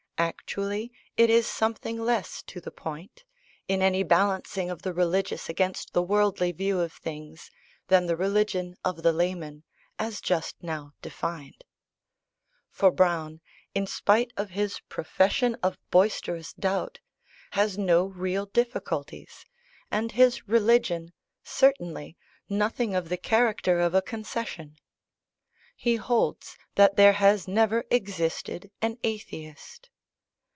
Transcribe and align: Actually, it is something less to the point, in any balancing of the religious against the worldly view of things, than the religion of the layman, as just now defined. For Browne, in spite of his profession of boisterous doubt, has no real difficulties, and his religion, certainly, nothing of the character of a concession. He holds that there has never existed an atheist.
Actually, 0.21 0.91
it 1.17 1.31
is 1.31 1.47
something 1.47 1.99
less 1.99 2.43
to 2.43 2.61
the 2.61 2.69
point, 2.69 3.23
in 3.67 3.81
any 3.81 4.03
balancing 4.03 4.69
of 4.69 4.83
the 4.83 4.93
religious 4.93 5.49
against 5.49 5.93
the 5.93 6.01
worldly 6.03 6.51
view 6.51 6.79
of 6.79 6.93
things, 6.93 7.49
than 7.87 8.05
the 8.05 8.15
religion 8.15 8.75
of 8.85 9.01
the 9.01 9.11
layman, 9.11 9.63
as 9.97 10.21
just 10.21 10.61
now 10.61 10.93
defined. 11.01 11.63
For 12.69 12.91
Browne, 12.91 13.41
in 13.73 13.87
spite 13.87 14.31
of 14.37 14.51
his 14.51 14.79
profession 14.89 15.57
of 15.63 15.79
boisterous 15.89 16.53
doubt, 16.53 16.99
has 17.53 17.79
no 17.79 18.05
real 18.05 18.45
difficulties, 18.45 19.43
and 19.89 20.11
his 20.11 20.47
religion, 20.47 21.13
certainly, 21.43 22.15
nothing 22.47 22.93
of 22.93 23.09
the 23.09 23.17
character 23.17 23.79
of 23.79 23.95
a 23.95 24.03
concession. 24.03 24.75
He 25.75 25.95
holds 25.95 26.57
that 26.75 26.95
there 26.95 27.13
has 27.13 27.47
never 27.47 27.85
existed 27.89 28.69
an 28.83 28.99
atheist. 29.03 29.87